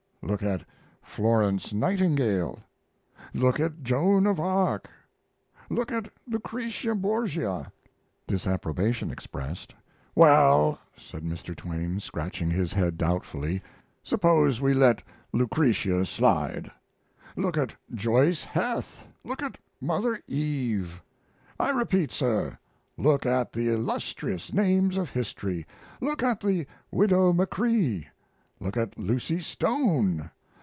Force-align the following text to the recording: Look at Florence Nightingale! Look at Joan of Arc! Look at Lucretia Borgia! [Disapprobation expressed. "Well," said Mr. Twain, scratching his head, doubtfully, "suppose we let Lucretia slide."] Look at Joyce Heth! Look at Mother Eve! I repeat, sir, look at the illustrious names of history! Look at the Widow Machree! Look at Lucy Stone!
Look 0.23 0.43
at 0.43 0.63
Florence 1.01 1.73
Nightingale! 1.73 2.59
Look 3.33 3.59
at 3.59 3.81
Joan 3.81 4.27
of 4.27 4.39
Arc! 4.39 4.87
Look 5.67 5.91
at 5.91 6.11
Lucretia 6.27 6.93
Borgia! 6.93 7.71
[Disapprobation 8.27 9.09
expressed. 9.09 9.73
"Well," 10.13 10.79
said 10.95 11.23
Mr. 11.23 11.55
Twain, 11.55 11.99
scratching 11.99 12.51
his 12.51 12.71
head, 12.71 12.99
doubtfully, 12.99 13.63
"suppose 14.03 14.61
we 14.61 14.75
let 14.75 15.01
Lucretia 15.33 16.05
slide."] 16.05 16.69
Look 17.35 17.57
at 17.57 17.73
Joyce 17.93 18.43
Heth! 18.43 19.07
Look 19.25 19.41
at 19.41 19.57
Mother 19.81 20.21
Eve! 20.27 21.01
I 21.59 21.71
repeat, 21.71 22.11
sir, 22.11 22.59
look 22.95 23.25
at 23.25 23.51
the 23.53 23.69
illustrious 23.73 24.53
names 24.53 24.97
of 24.97 25.09
history! 25.09 25.65
Look 25.99 26.21
at 26.21 26.41
the 26.41 26.67
Widow 26.91 27.33
Machree! 27.33 28.07
Look 28.63 28.77
at 28.77 28.95
Lucy 28.95 29.39
Stone! 29.39 30.29